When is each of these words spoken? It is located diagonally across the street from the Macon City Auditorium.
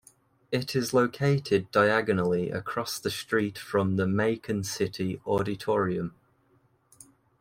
It 0.51 0.75
is 0.75 0.95
located 0.95 1.69
diagonally 1.69 2.49
across 2.49 2.97
the 2.97 3.11
street 3.11 3.59
from 3.59 3.97
the 3.97 4.07
Macon 4.07 4.63
City 4.63 5.21
Auditorium. 5.27 6.15